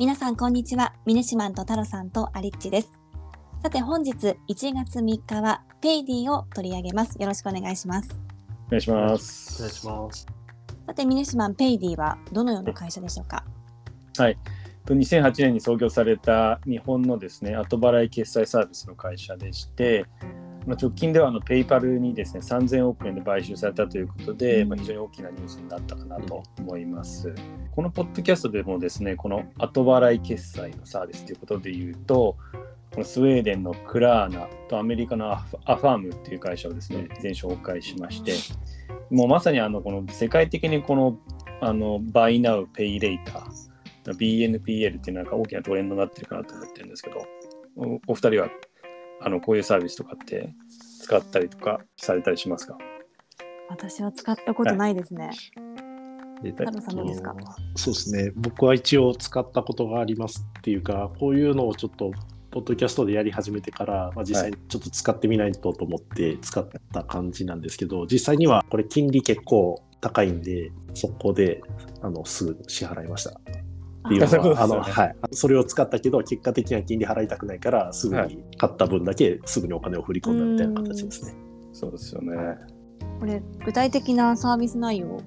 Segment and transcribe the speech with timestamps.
[0.00, 0.94] 皆さんこんにちは。
[1.04, 2.98] ミネシマンとタロさんとアリッチです。
[3.62, 7.20] さて本日1月3日は Paidy を取り上げます。
[7.20, 8.08] よろしくお願いします。
[8.68, 9.58] お願いします。
[9.58, 10.26] お願いします。
[10.86, 13.44] さてミネシマン Paidy はどのような会社でしょうか？
[14.16, 14.38] はい。
[14.86, 20.06] と2008年に創業された日本のですね後払い決済サービスの会社でして
[20.70, 27.34] まあ直近ではあの PayPal にですね3000億円で買収されたということで、まあ、非常に大きなニュースになったかなと思います。
[27.72, 32.36] このポッドキャストでもですねこの後払い決済のサービスということで言うと
[32.92, 38.34] このスウェーデンのクラーナとアメリカのアファームっていう会社をですね以前紹介しまして
[39.10, 41.18] もうまさにあのこの世界的にこの
[41.60, 43.42] あの Buy Now Pay Later
[44.04, 47.26] BNPL っていうのが大きなトレンドになってるかなと思ってるんですけど
[47.76, 48.48] おお二人は
[49.20, 50.54] あのこういうサービスとかって
[51.02, 52.78] 使ったりとかされたりしますか？
[53.68, 55.30] 私は使ったことないですね、
[56.44, 57.34] えっタロさんどうですか？
[57.76, 58.32] そうですね。
[58.34, 62.12] 僕は一応使ったことがありますっていうか、こういうのをちょっと
[62.50, 71.62] ポッドキャストでやり始めてから、まあ、実際にちょっと使ってみないとと思って使った感じなんですけど、実際にはこれ金利結構高いんで、速攻で
[72.02, 73.40] あのすぐ支払いました。
[74.06, 75.16] っていうのは、あの、はい。
[75.32, 81.34] それを使ったけど、結果的には金利払いたくないから、すぐはに買った分だけすぐにお金を振り込んだみたいな形ですね。
[81.72, 82.36] そうですよね。
[83.18, 85.18] これ具体的なサービス内容を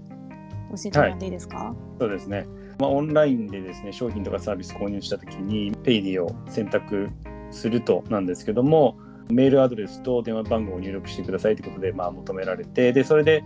[0.75, 2.47] 教えてもらっていいですか、そうですね。
[2.79, 7.09] まあ、オンラインでですね、商品とかサービス購入したときに、ペイディを選択
[7.51, 8.97] するとなんですけども、
[9.29, 13.43] メールアドレスと電話番号を入力してくださいということで、まあ、求められて、で、それで、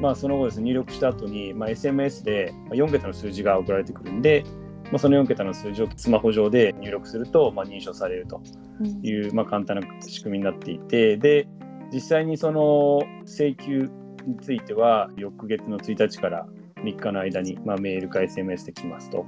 [0.00, 4.44] まあ、その後ですね、入力した後に、まあ、SMS でまあ4桁の数字が送られてくるんで、
[4.90, 8.42] まあ、その4桁の数字をスマホ上で入力すると、まあ、認証されると
[8.80, 11.46] うんいう、まあ、簡単な仕組みになっていてで
[11.92, 13.90] 実際にその請求
[14.26, 16.46] については翌月の1日から
[16.76, 19.26] 3日の間に、まあ、メールか SMS で来ますと。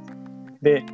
[0.62, 0.84] で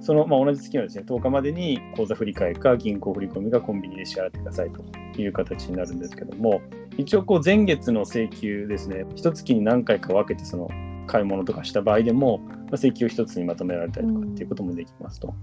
[0.00, 6.60] その、まあ、同じ月のですね10日までに口座振替か銀行振込がコンビニで支払ってくださいという形になるんですけども
[6.98, 10.68] 一応こう前月の請求ですね一月に何回か分けてその
[11.06, 15.34] 買い物とかした場合でも、まあ、請求を一つにまとめられたりとかっていうこともできますと。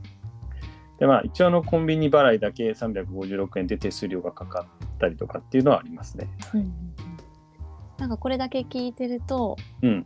[1.00, 6.28] でまあ、一応あのコンビニ払いだけ356円で手数料がかかったりとかっていうのはありますね。
[6.54, 6.74] うんうんうん
[8.00, 10.06] なんかこれだけ聞いてると、うん。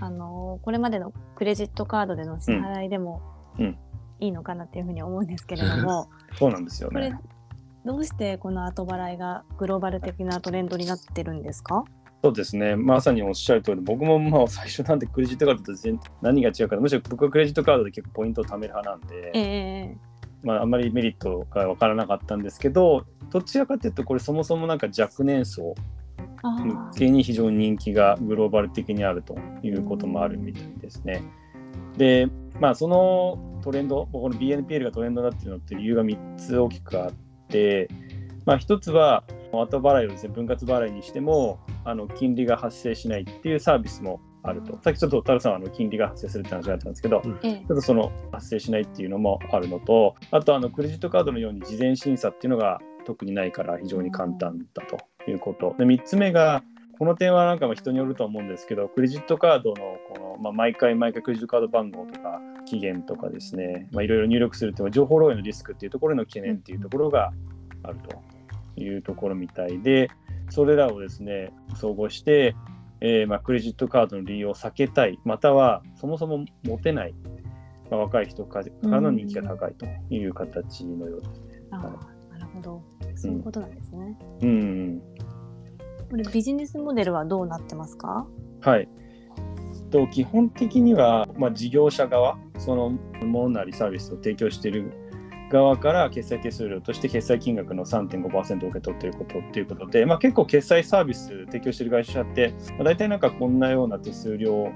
[0.00, 3.20] あのこれまでのクレジットカードでの支払いでも
[3.58, 3.78] うんうん
[4.20, 6.08] いいのかなっていうふうに思うんですけれども、
[6.38, 7.18] そうなんですよこれね。
[7.84, 11.84] どうしてこの後払いがグローバル的なトレンドになってるんですか？
[12.22, 12.74] そうですね。
[12.74, 19.40] まさにおっしゃる通り、僕もまあ最初なんでクレジットカードと全何が違うか、むしろ僕はクレジットカードで結構ポイントを貯める派なんで、え
[19.92, 19.96] え
[20.42, 25.74] まあ、あんまりメリットが分からなかったんですけど、どちらかというと、これそもそもなんか若年層
[26.42, 31.22] あ向あけに非常に人気がグローバル的にあるということもあるみたいですね。
[31.96, 32.28] で、
[32.60, 37.12] まあ、そのトレンド、この BNPL がトレンドになっているのって理由が3つ大きくあっ
[37.48, 37.88] て、
[38.44, 44.78] まあ、1つは後払いをですね分割払いにしてもあの金利が発生しないっていうサービスもあると。
[44.82, 55.74] さっきちょっとタルさんはあの金利が発生するって話があったんですけど、ええちょっとその発生しないっていうのもあるのと、あとあのクレジットカードのように事前審査っていうのが特にないから非常に簡単だということ。
[55.78, 56.62] で、3つ目が、
[56.98, 59.76] この点はなんかまあ人によると思うんですけど、クレジットカードの
[60.12, 67.32] この、まあ、毎回毎回クレジットカード番号とか期限とかですね、まあ、いろいろ入力するというのは情報漏洩のリスクっていうところへの懸念っていうところが
[67.84, 68.20] あると
[68.78, 70.10] いうところみたいで、
[70.50, 72.56] それらをですね、総合して、
[73.00, 77.14] えーまあ、クレジットカードの利用を避けたい、またはそもそも持てない、
[77.90, 81.62] まあ、若い人からの人気が高いという形のようですね。
[81.70, 81.80] ああ
[82.32, 82.82] なるほど。
[83.14, 85.02] そういうことなんですね、うん、
[86.08, 88.26] これビジネスモデルはどうなってますか？
[88.60, 88.88] はい。
[89.90, 92.90] と基本的には、まあ、事業者側、その
[93.24, 94.92] ものなりサービスを提供している
[95.50, 104.70] 側から決済手数料として決済金額の3.5%を受け取っていることっていうことで、まあ、結構決済サービス提供している会社って、まあ、大体なんかこんなような手数料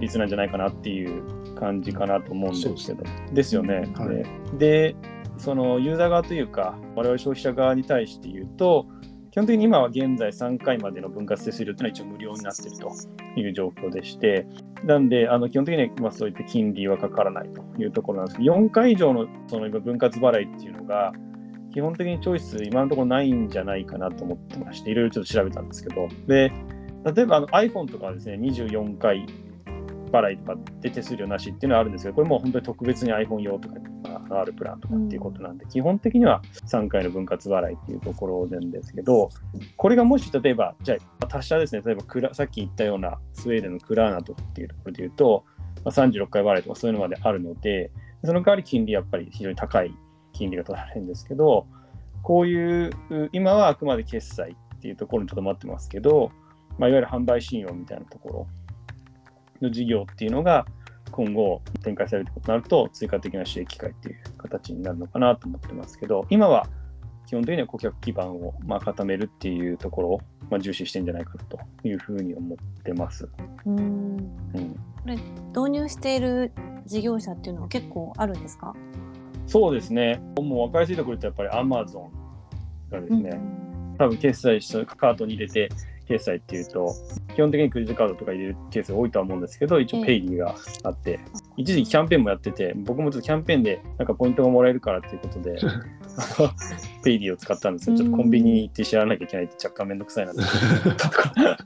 [0.00, 3.04] 率なんじゃないかなっていう感じかなと思うんですけど。
[3.32, 3.90] ですよね。
[3.94, 4.96] はいでで
[5.40, 8.86] そのユーザー側というか我々消費者側に対して言うと
[9.30, 12.90] 基本的に今は現在3回までの分割手数料というのは一応無料になっていると
[13.40, 14.44] いう状況でして、
[14.84, 18.38] なんで、あの基本的にはまそういった金利はかからないというところなんです。
[18.38, 21.12] けど、4回以上のその今分割払いっていうのが、
[21.72, 26.52] 基本的にチョイス、今のところないんじゃないかなと思ってまして、いろいろちょっと調べたんですけど、で、
[27.14, 29.26] 例えばあの iPhone とかはですね、24回
[30.10, 33.76] 払いとかで手数料なしっていうのはあるんですけど、これもう本当に特別に iPhone 用とか
[34.28, 39.30] があるプランとかっていうことなんで、基本的には3回の分割払いっていうところなんですけど、
[39.76, 45.44] これがもし例えば、じゃあ達者ですね、例えばクラさっき言ったようなスウェーデンのクラーナとかっていうところで言うと、
[45.84, 47.90] まあ、36回払いとかそういうのまであるので、
[48.24, 49.94] その代わり金利やっぱり非常に高い
[50.32, 51.66] 金利が取られるんですけど、
[52.22, 52.90] こういう、
[53.32, 56.30] 今はあくまで決済っていうところにとどまってますけど、
[56.78, 58.46] まあ、いわゆる販売信用みたいなところ
[59.62, 60.66] の事業っていうのが
[61.10, 66.66] 今後展開されることになると追加的な収益機会っていう形になるのかなと思ってますけど、今は
[67.26, 70.20] 基本的には顧客基盤をまあ固めるっていうところを
[70.50, 73.28] まあ重視してんじゃないかなというふうに思ってます。
[73.66, 75.16] うんうん、これ
[75.56, 76.52] 導入している
[76.86, 78.74] 事業者っていうのは結構あるんですか？
[79.46, 80.20] そうですね。
[80.36, 82.08] もう分かりやすいところってやっぱり Amazon
[82.90, 83.40] がですね、
[83.98, 85.68] 多分決済したカートに入れて
[86.10, 86.92] 決済っていうと、
[87.34, 90.06] 基本的にクレジットカードとか入れるケースが多いとは思うんですけど、一応ええ。
[90.06, 91.20] ペイリーがあって、
[91.56, 95.56] 一時期キャンペーンもやってて、僕もちょっとキャンペーンでなんかポイントがもらえるからっていうことで、
[97.04, 101.56] ペイリーを使ったんですけど、ちょっとコンビニに行って知らなきゃいけないって若干めんどくさいなって思ったところ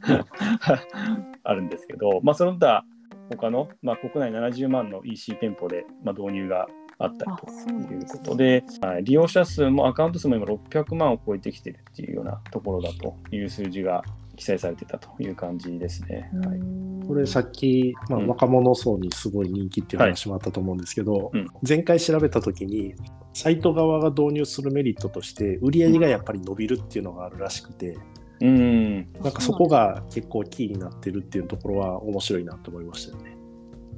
[1.42, 2.84] あるんですけど、まあその他、
[3.30, 6.68] 他の、まあ、国内70万の EC 店舗で、まあ、導入が
[6.98, 14.02] あったりあということで、はい利用者数もアカウント数も今600万を超えてきてるっていうようなところだという数字が
[14.34, 16.30] 記載されてたという感じですね。
[16.44, 16.58] はい。
[16.58, 17.02] うん。
[17.06, 18.26] これさっき、まあ、うん。
[18.28, 21.46] 若者層にすごい人気っていう話もあったと思うんですけど、うん。
[21.66, 22.94] 前回調べた時に
[23.32, 27.98] サイト側が導入するメリットとして売り上げがやっぱり伸びるっていうのがあるらしくて、
[28.40, 33.36] うん、なんかそこが結構キーになってるっていうところは面白いなと思いましたよね。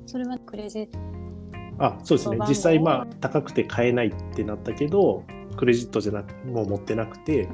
[0.06, 0.98] それはクレジット
[1.78, 2.38] あそうですね。
[2.48, 5.24] 実際まあ高くて買えないってなったけど
[5.56, 7.48] クレジットじゃなくもう持ってなくて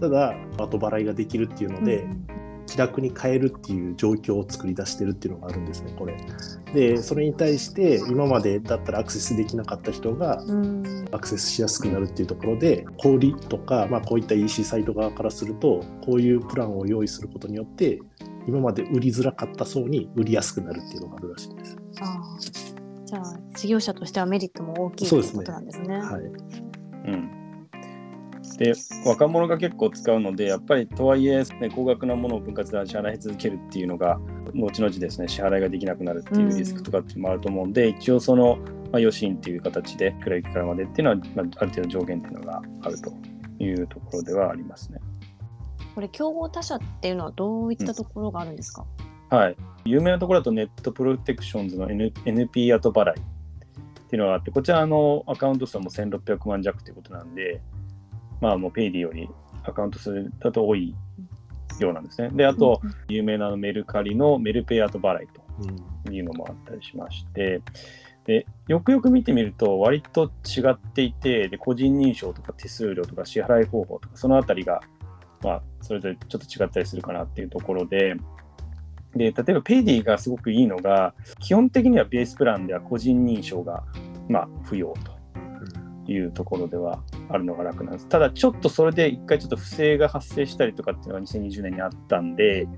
[0.00, 2.26] ただ後払いができるっていうので、うん
[2.70, 6.16] 気楽に買えるっていう状況を作り出してるっていうのがあるんですねこれ。
[6.72, 11.04] でそれに対して今までだったらアクセスできなかった人がうん。
[11.10, 17.98] アクセスしやすくなるっていうところで小売りとか、まあ、こういった EC サイト側からするとこういうプランを用意することによって
[18.46, 21.76] 今まで売りづらかった層に売りやすくなるっていうのがあるらしいです。
[22.00, 23.06] あー。
[23.10, 25.96] じゃあ事業者としてはメリットも大きいということなんですね。
[25.96, 26.22] はい、
[27.06, 27.30] うん。
[28.58, 28.74] で、
[29.06, 34.20] 若者が結構使うので、やっぱりとはいえ、ね、高額なものを分割で支払い続けるっていうのが、
[34.54, 43.12] 後々ですね、支払いができなくなるっていうリスクとかっていうのもあると思うんで、一応その、まあ、余震っていう形で、クレジットからまでっていうのは、まあ、ある程度上限っていうのがあると
[43.62, 45.00] いうところではありますね。
[45.94, 48.84] これ競合他社っていうのはどういったところがあるんですか、
[49.30, 49.56] はい。
[49.84, 53.22] 有名なところだとネットプロテクションズの、N、NP 後払い
[54.10, 57.62] っていうのがあって、こちらのアカウント数も1600万弱ということなんで、
[58.40, 59.28] まあもうペイディより
[59.62, 60.96] アカウント数だと多い
[61.78, 62.30] ようなんですね。
[62.32, 65.28] で、あと、有名なメルカリのメルペイ後払い
[66.04, 67.62] というのもあったりしまして、
[68.24, 74.80] でよくよく見てみると割と違っていてで個人認証とか手数料とか支払い方法とかそのあたりが、
[75.42, 78.16] まあ、それぞれちょっと違ったりするかなっていうところで
[79.14, 83.84] で例えばペイディがすごくいいのが基本的にはベースプランでは個人認証が、
[84.28, 84.94] まあ、不要
[86.06, 88.08] というところではあるのが楽なんです。
[88.08, 92.68] ただちょっとそれで一回ちょっと不正が発生したりとかっていうのが2020年にあったんで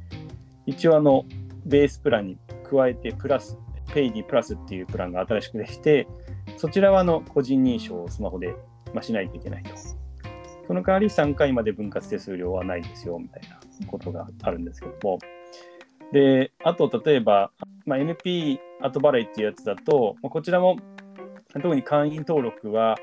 [0.67, 1.25] 一応あの
[1.65, 2.39] ベースプランに
[2.69, 3.59] 加えてプラス
[3.93, 6.09] ペイディプラスっていうプランが新しくできて
[6.57, 8.55] そちらはあの個人認証をスマホで、
[8.95, 9.71] まあ、しないといけないと。
[10.67, 15.19] その代わり3回まで分割手数料はないですよみたいなことがあるんですけども
[16.13, 17.51] であと例えば、
[17.87, 20.77] まあ、NP 後払いっていうやつだと、まあ、こちらも
[21.55, 22.97] 特に会員登録は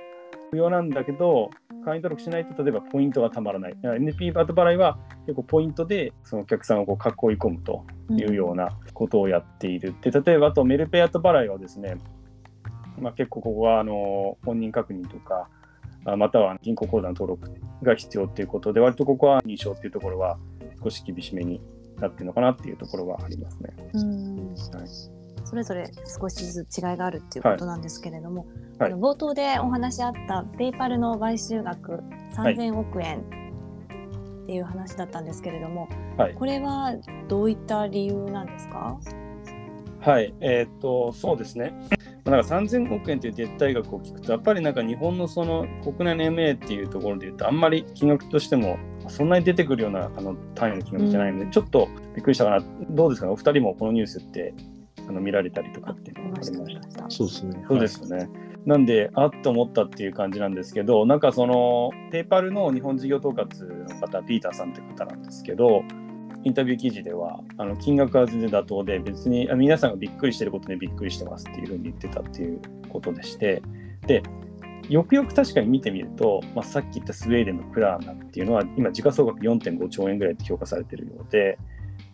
[0.51, 1.49] 不要なんだけど
[1.85, 9.95] 会員登録しないと例えばポイントがたまらない NP 後払いは結構ポイントでそのお客さんをこう囲い込むというようなことをやっている。
[10.01, 11.97] で例えばあとメルペイ後払いはですね、
[12.99, 15.47] まあ、結構ここはあの本人確認とか
[16.17, 17.51] または銀行口座の登録
[17.83, 20.37] が必要ということで割とここは認証っていうところは
[20.83, 21.61] 少し厳しめに
[22.01, 23.69] なってるのかなっていうところはありますね。
[23.93, 24.47] うん。
[24.47, 24.55] はい。
[25.45, 25.89] それぞれ
[26.19, 28.45] 少しずつ違いがあるっていうことなんですけれども、
[28.77, 28.91] はい。
[28.91, 32.01] あの冒頭でお話あったペイパルの買収額
[32.35, 35.87] 3000億円っていう話だったんですけれども、
[36.17, 36.33] はい。
[36.35, 36.93] これは
[37.27, 38.99] どういった理由なんですか？
[40.01, 41.73] はい、えーっと、そうですね。
[42.23, 48.77] まあなんか3000億円という撤退額を聞くと、やっぱりなんか日本のその国内の MA っていうところで言うと、あんまり金額としても
[49.09, 52.59] そんなに出てくるようなあの単位の金額じゃないので、うんちょっとびっくりしたかな。
[52.89, 54.53] どうですかね、お二人もこのニュースって
[55.07, 56.89] あの見られたりとかっていうのがありました。
[56.89, 57.65] したそうですね。
[57.67, 58.29] そうですよね。
[58.65, 65.83] なんで、あっと思ったっていう感じなんですけど、なんかその、ペーパルの日本事業統括の方、ピーターさんって方なんですけど、
[66.43, 73.61] インタビュー記事では、あの金額は全然妥当で、別にあ皆さんがびっくりしてることにびっくりしてますっていうふうに言ってたっていうことでして、
[74.05, 74.23] で、
[74.89, 81.57] よくよく確かに見てみると、まあ、さっき言ったスウェーデンのクラーナっていうのは、今、時価総額4.5兆円ぐらいって評価されてるようで、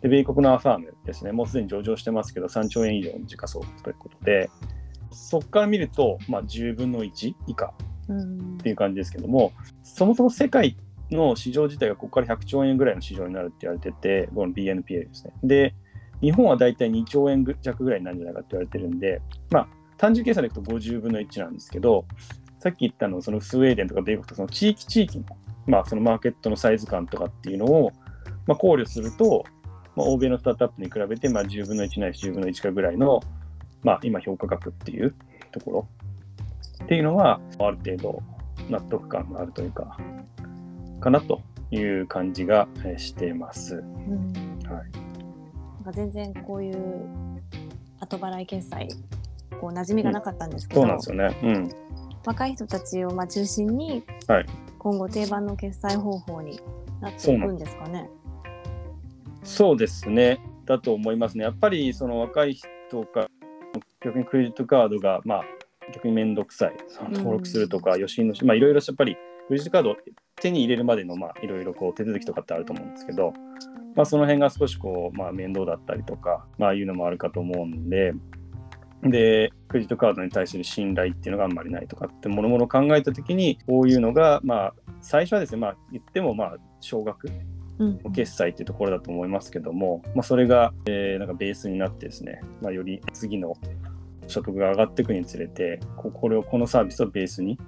[0.01, 4.49] で米国のアファームですね、もうすでに上場してますけど、3兆円以上の時価総額ということで、
[5.09, 7.73] そこから見ると、まあ、10分の1以下
[8.09, 9.53] うんっていう感じですけども、
[9.83, 10.77] そもそも世界
[11.11, 15.33] の市場自体がここから100兆円ぐらいの市場になるって言われてて、この BNPA ですね。
[15.43, 15.73] で、
[16.21, 19.67] 日本はだいたい2兆円弱ぐらいになるんじゃないかって言われてるんで、まあ、
[19.97, 22.05] 単純計算でいくと50分の1なんですけど、
[22.65, 25.25] さっき言ったの、そのスウェーデンとか米国とか、その地域地域の、
[25.67, 27.91] まあ、そのマーケットのサイズ感とかっていうのを、
[28.47, 29.45] まあ、考慮すると、
[29.95, 33.21] まあ、欧米のスタートアップに比べて、まあ、10分の1ないし10分の1かぐらいの、
[33.83, 35.13] まあ、今評価額っていう
[35.51, 35.87] ところ
[36.85, 38.23] っていうのは、ある程度
[38.67, 39.95] 納得感があるというか、
[40.99, 43.75] かなという感じがえーしてます。
[43.75, 44.33] うん
[44.67, 44.91] はい
[45.83, 47.05] なんか全然こういう
[47.99, 48.89] 後払い決済
[49.61, 51.39] こう馴染みがなかったんですけど、そうなんですよね。
[51.43, 51.84] うん。
[52.25, 54.45] 若い人たちをまあ中心に、はい
[54.85, 56.59] 今後定番の決済方法に
[57.01, 58.07] なっていくんですかね。
[59.43, 60.39] そうですね。
[60.65, 61.43] だと思いますね。
[61.43, 63.27] やっぱりその若い人が
[64.03, 65.43] 逆にクレジットカードがまあ
[65.91, 66.75] 逆に面倒くさい。
[66.87, 69.17] その登録するとか余震のし、まあいろいろやっぱり
[69.47, 69.95] クレジットカードを
[70.35, 73.33] 手に入れるまでのまあいろいろこう手続きとかってあると思うんですけど、
[73.95, 78.13] まあその辺が少しこうまあ面倒だったりとか、まあいうのもあるかと思うんで。
[79.01, 87.29] で、クレジットカードに対する信頼っていうのがあんまりないとかってもろもろ考えたときに、こういうのが、まあ、最初はですね、まあ、言っても、まあ、少額
[87.77, 88.13] うん。
[88.13, 93.53] 決済っていうところだと思いますけども、まあ、それが、えーなんかベースになってですね、まあ、より次の
[94.27, 97.59] 所得が上がっていくにつれてここれをこのサービスをベースに、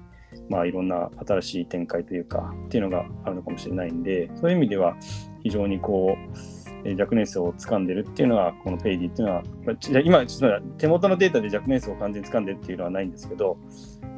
[0.50, 4.96] まあ、いろんな新しい展開というかっていうのがあるのかもしれないんでそういう意味では
[5.44, 6.57] 非常にこうえー
[6.98, 13.58] 若年層を掴んでるっていうのはこのペイディっていうのは、まあ今ちょっと手元のデータで若年層を完全に掴んでるっていうのはないんですけど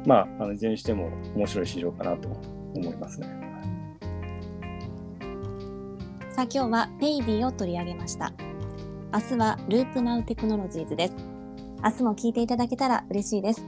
[0.06, 2.28] まああのいずれにしても面白い市場かなと
[2.74, 3.28] 思いますね。
[6.30, 8.32] さあ今日はペイディを取り上げました。
[9.12, 11.14] 明日はループナウテクノロジーズです。
[11.82, 13.66] 明日も聞いていただけたら嬉しいです。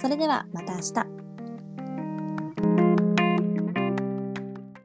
[0.00, 1.13] それではまた明日。